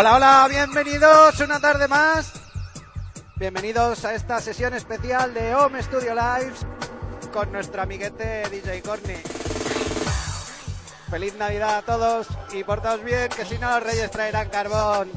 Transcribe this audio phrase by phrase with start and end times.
[0.00, 2.32] Hola, hola, bienvenidos una tarde más.
[3.34, 6.64] Bienvenidos a esta sesión especial de Home Studio Lives
[7.32, 9.16] con nuestro amiguete DJ Corny.
[11.10, 15.10] Feliz Navidad a todos y portaos bien, que si no los reyes traerán carbón.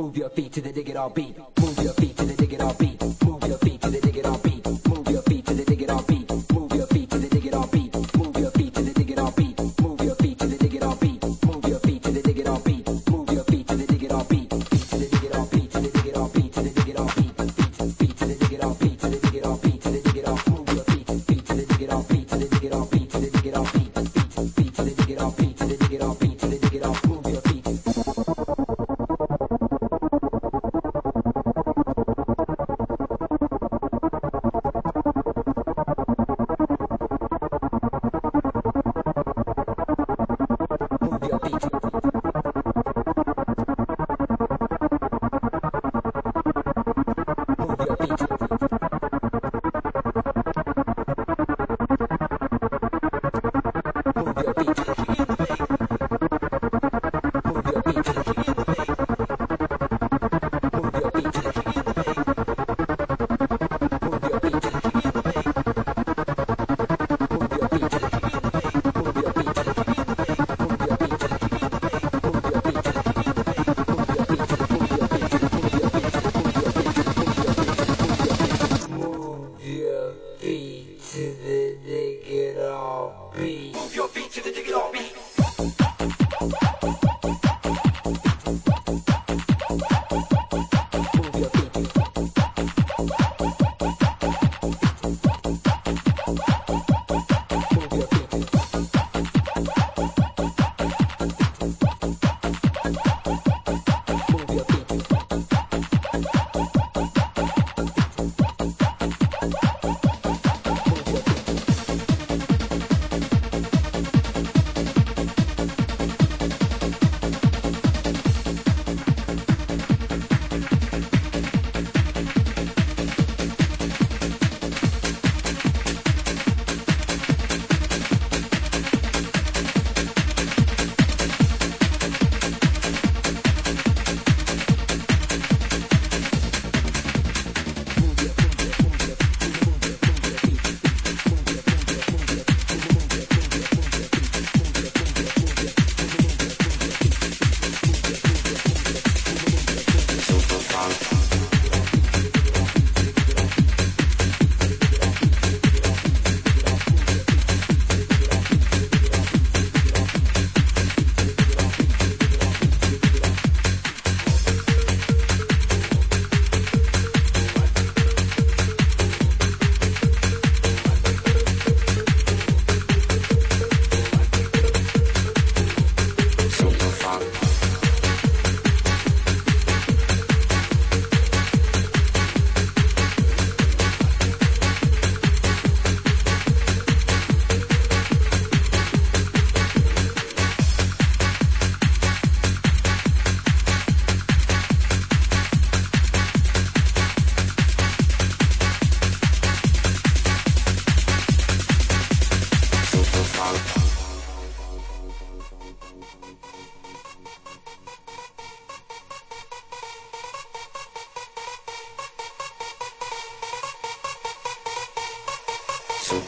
[0.00, 1.36] Move your feet to the dig it all beat.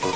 [0.03, 0.15] Super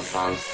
[0.00, 0.53] fun.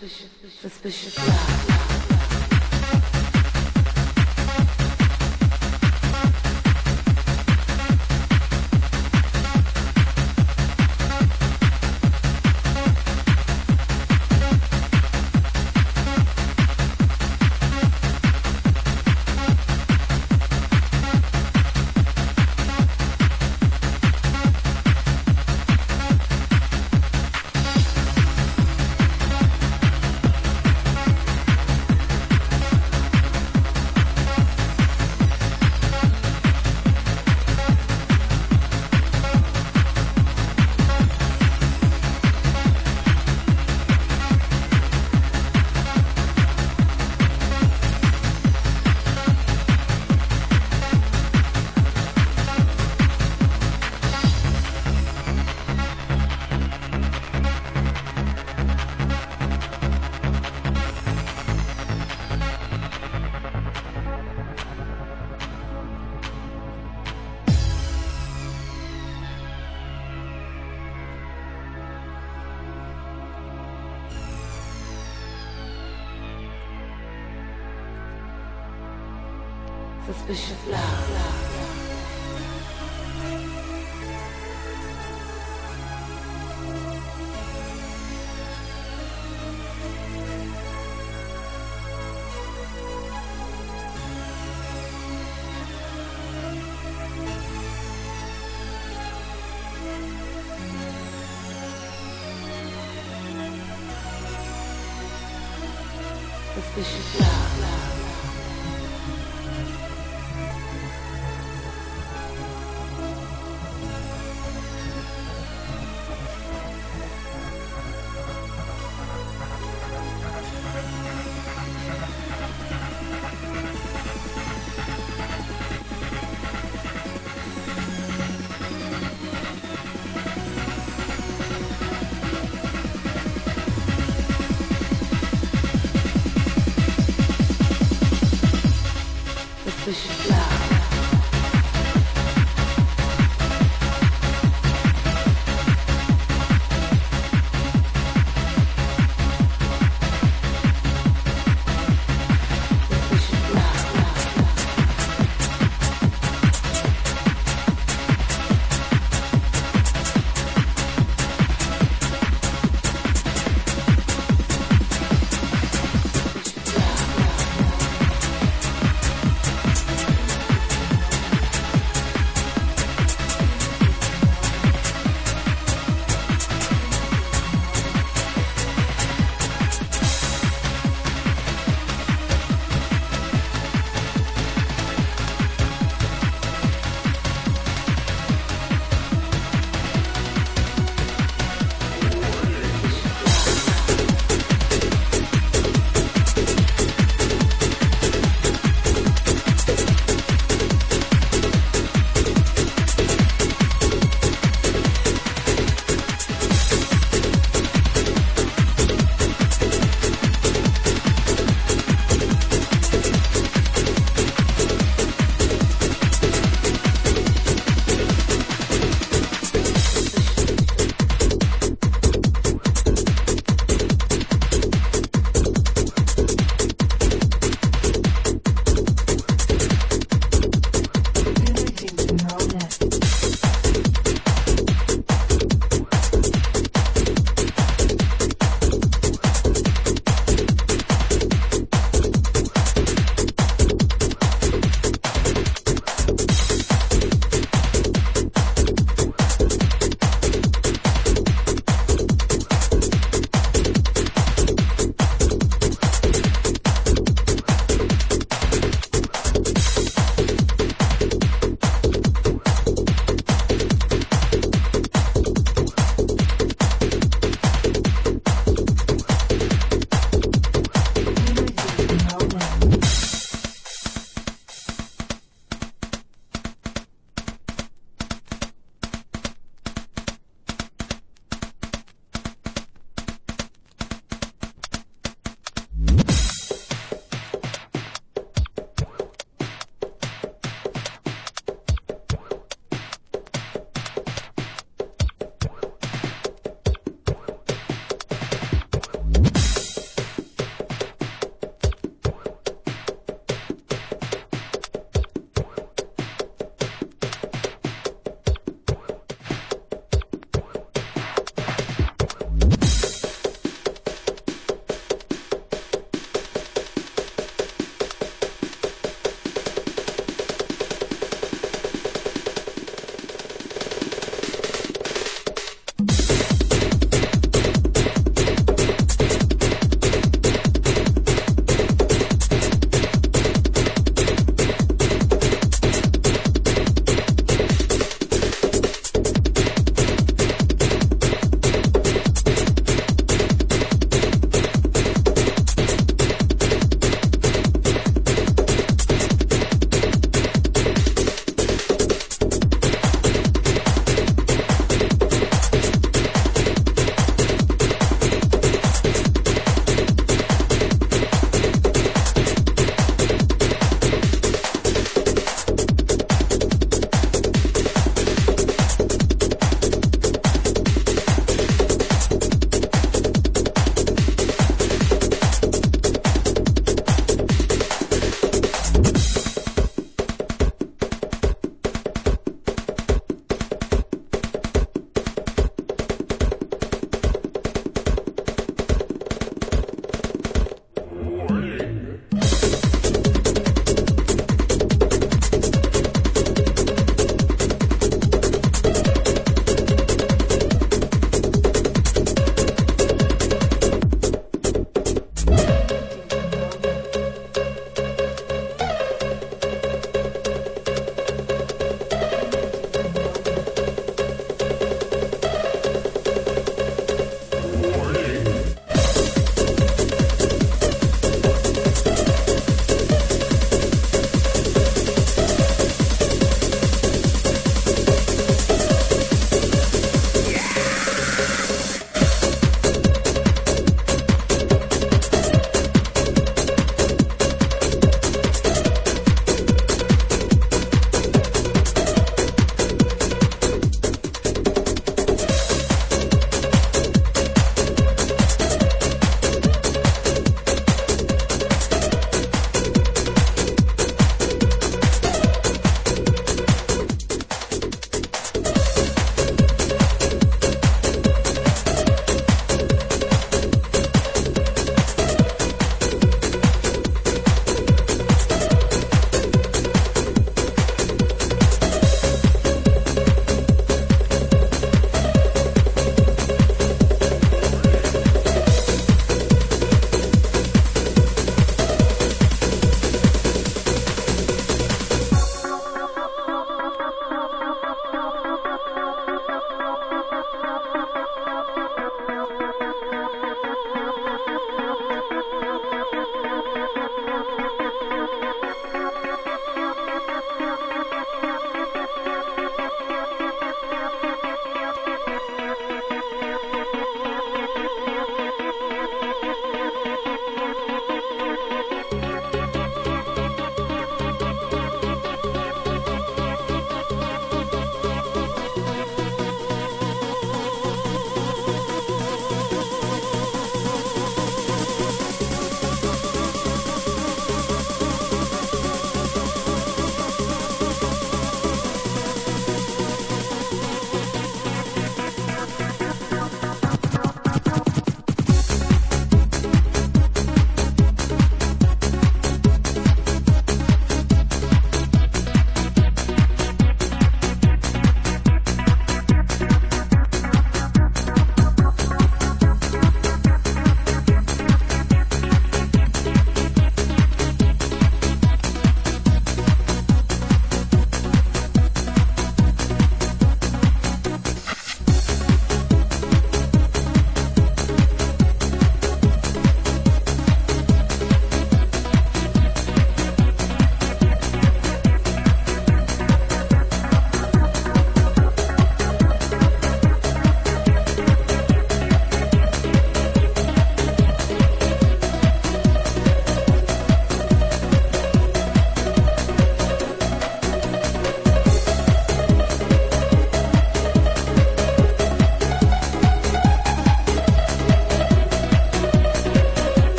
[0.00, 0.30] suspicious,
[0.62, 1.79] suspicious, suspicious.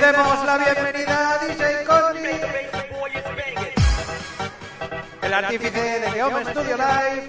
[0.00, 2.42] Demos la bienvenida a DJ Cosmic,
[5.20, 7.28] el artífice de que Home Studio Live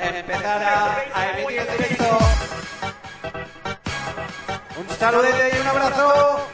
[0.00, 2.18] empezara a emitir en directo.
[4.76, 6.47] Un saludete y un abrazo.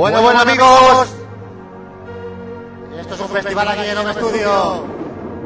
[0.00, 1.08] Bueno, bueno amigos,
[2.98, 4.82] esto es un festival aquí en Home Studio.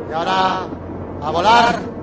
[0.09, 0.61] Y ahora
[1.21, 1.94] a volar.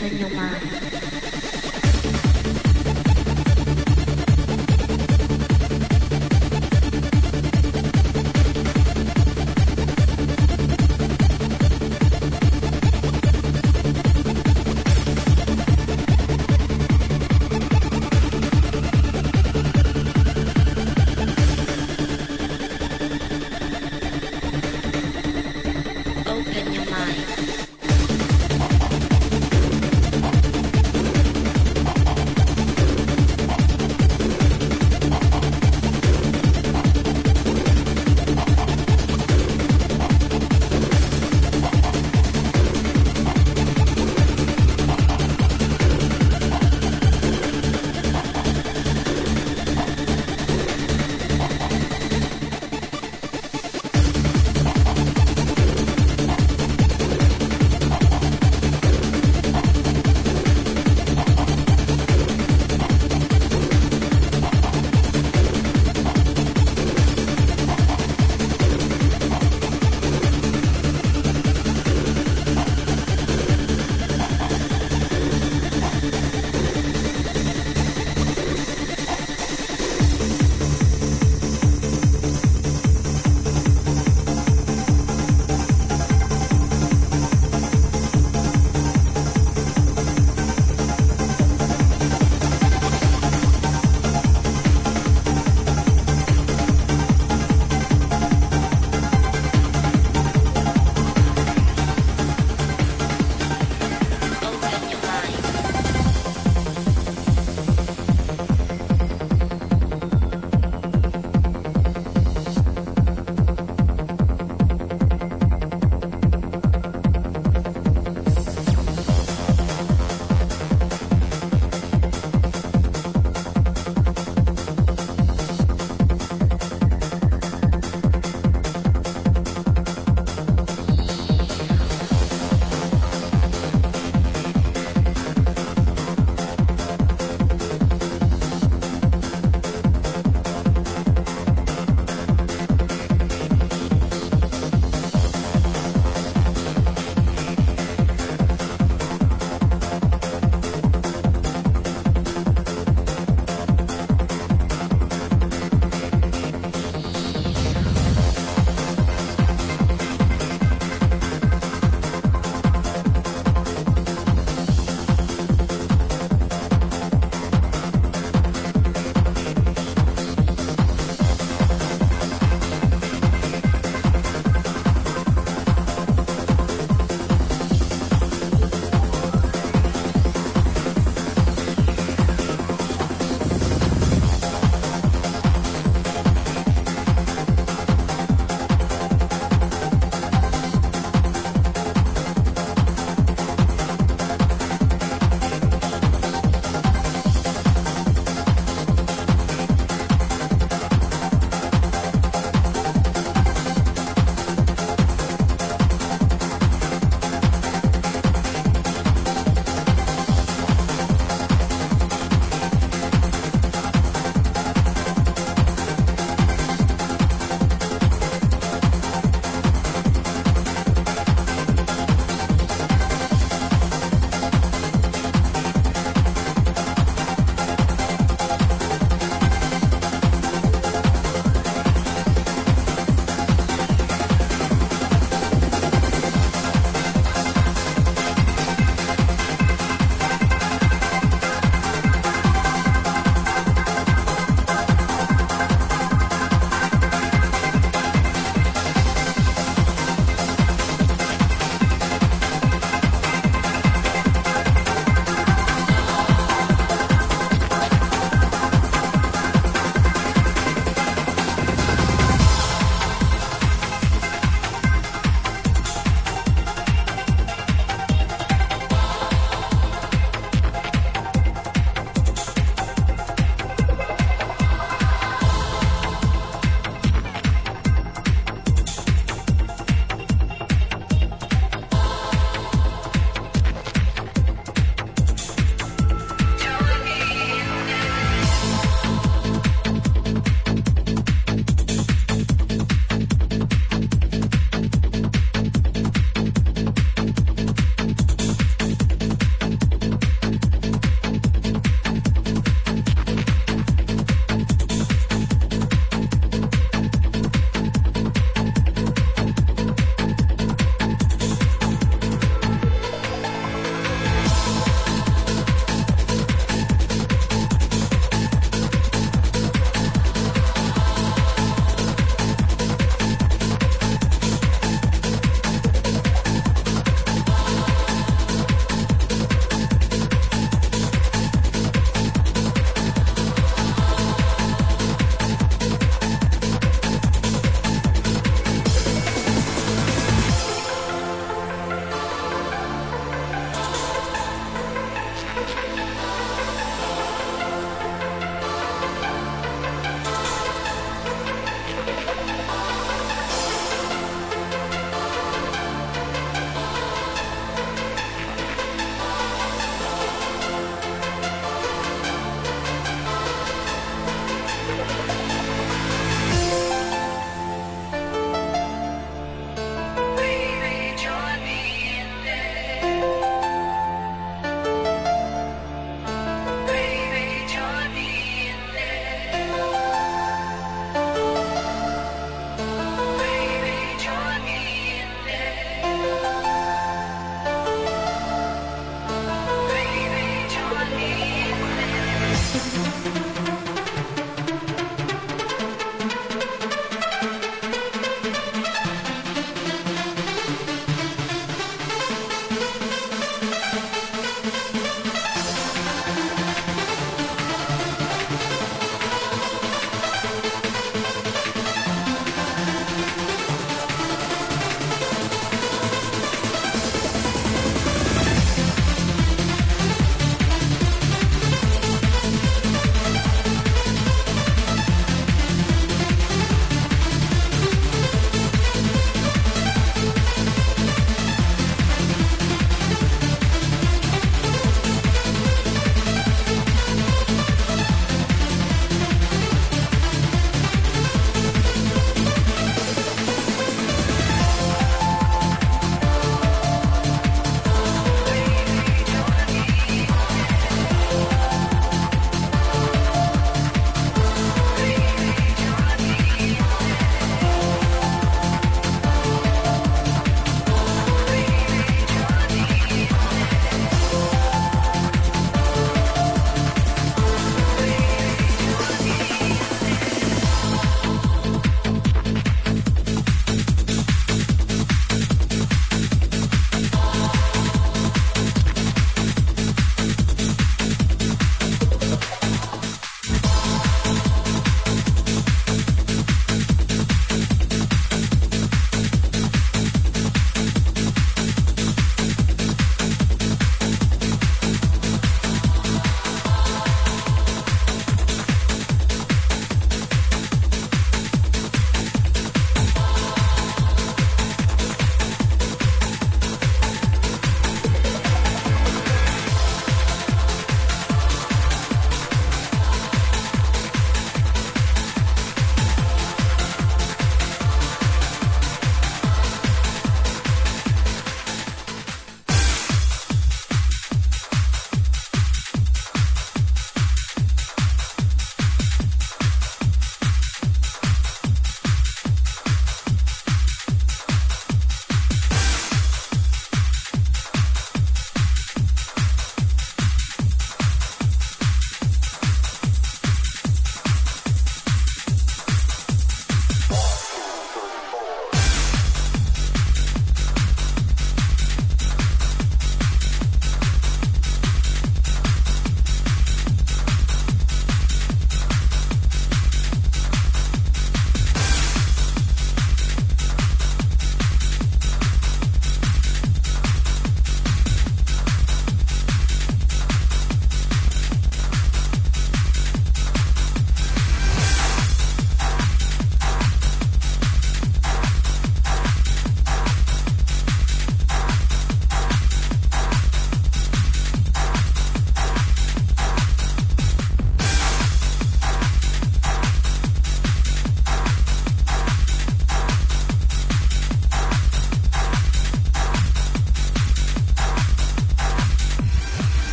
[0.00, 0.99] 真要吗？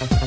[0.02, 0.18] yeah!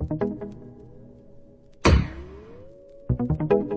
[0.00, 0.22] Thank
[3.52, 3.67] you.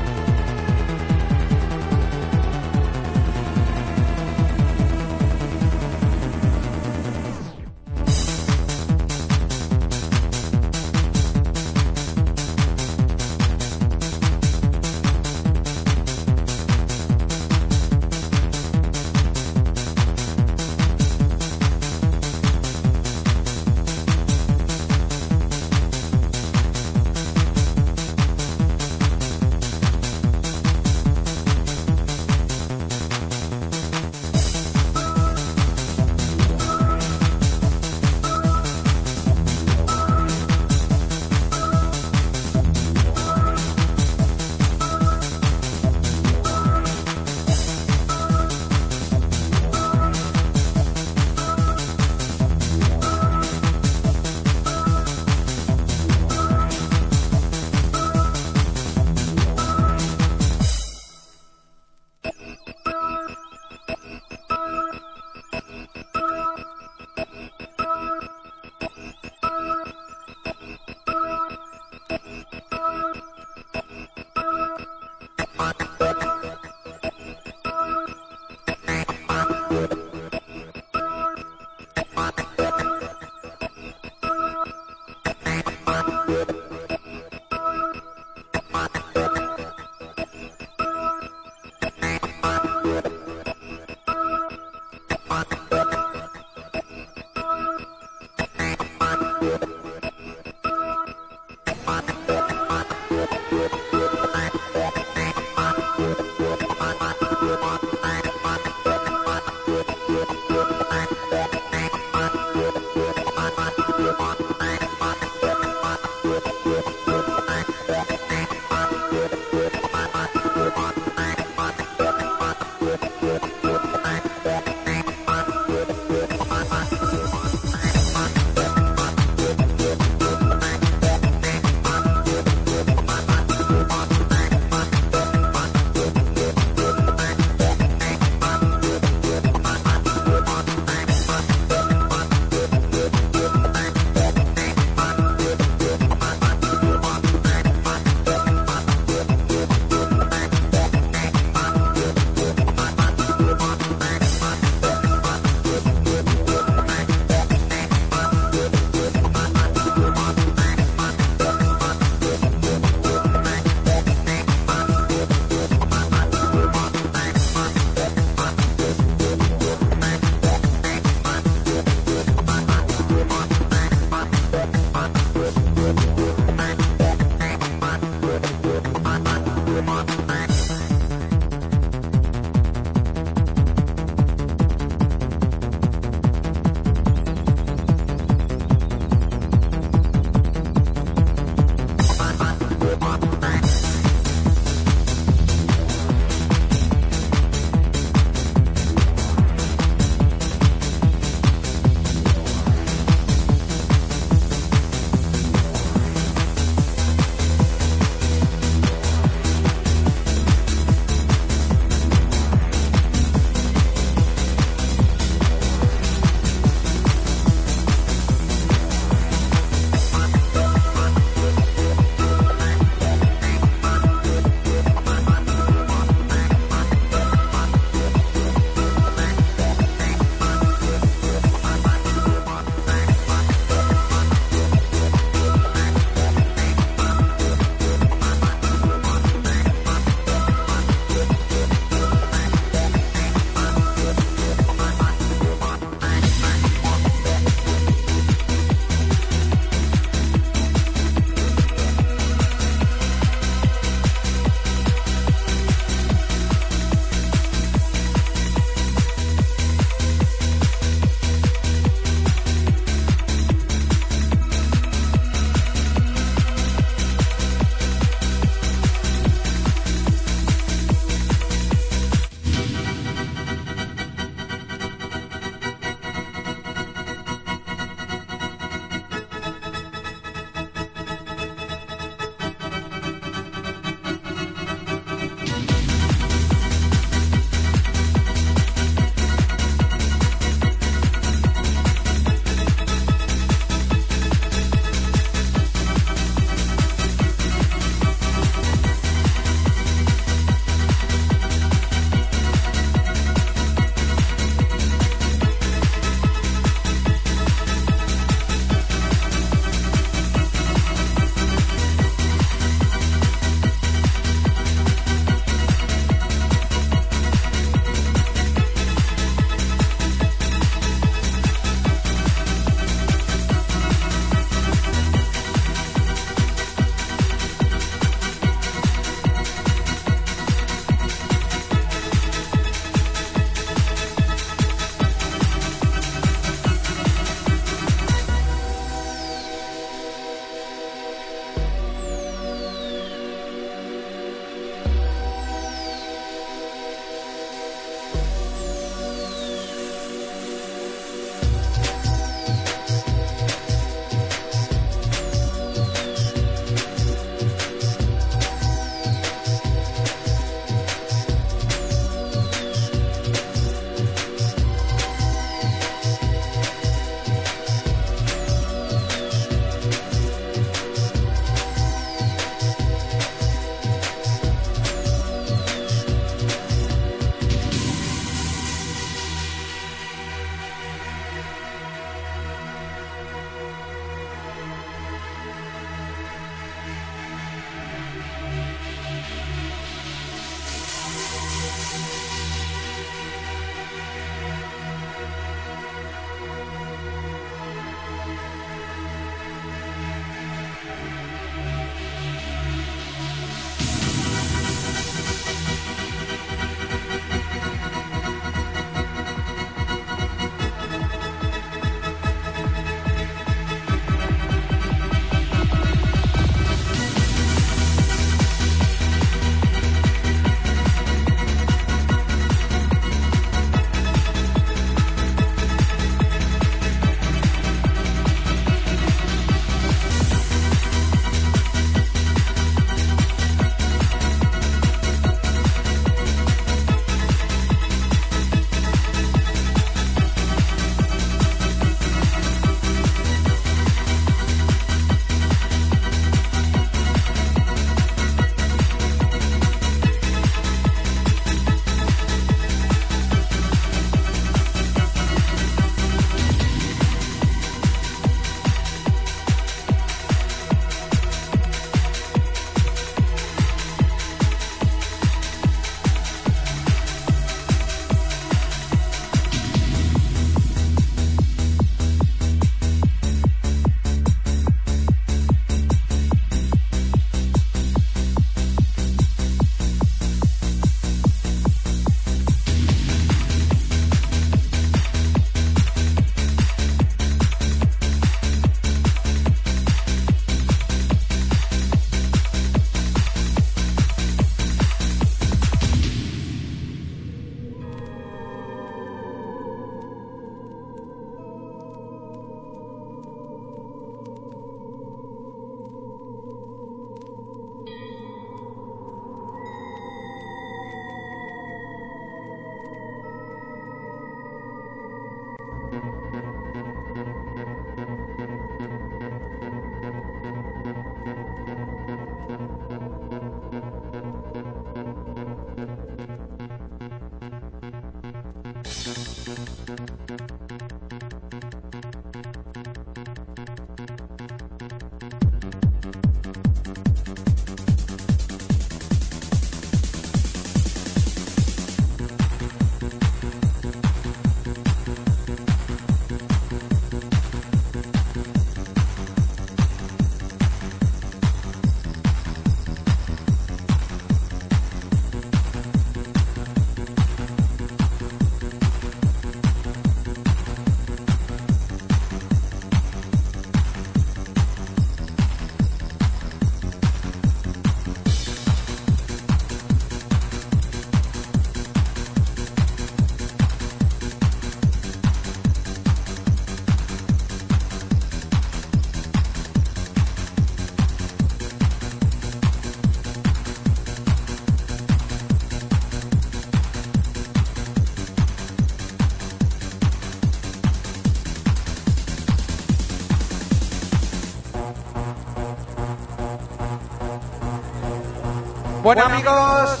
[599.08, 600.00] Bueno, amigos,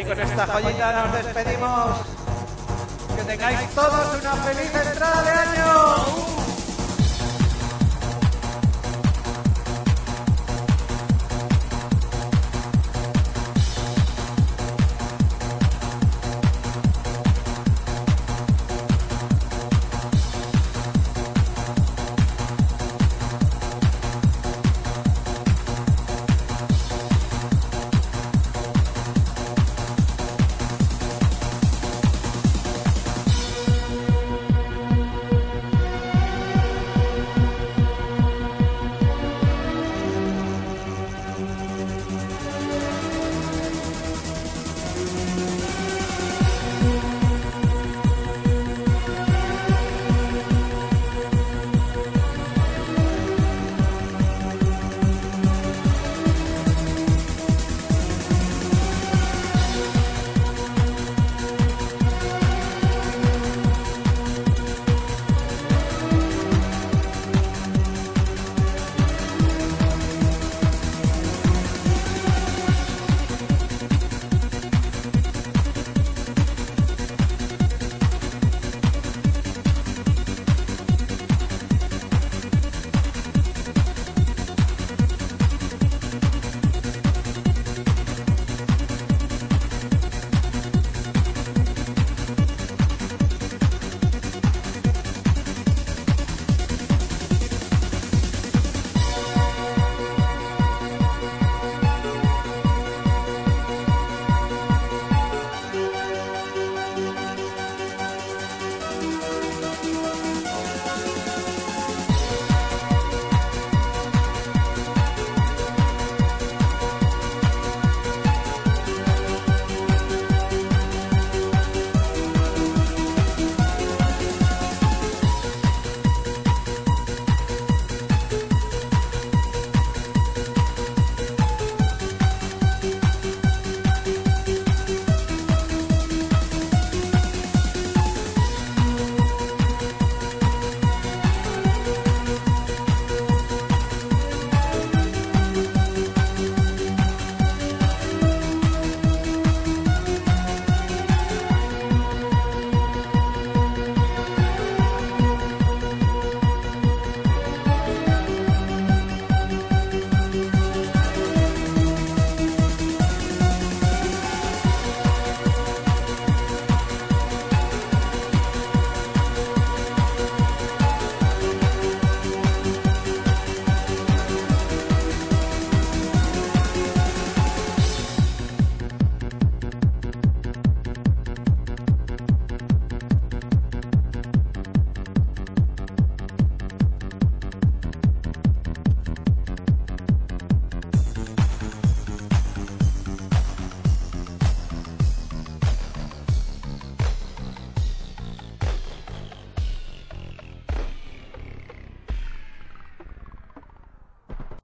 [0.00, 1.90] y con esta joyita nos despedimos.
[3.14, 6.29] Que tengáis todos una feliz entrada de año.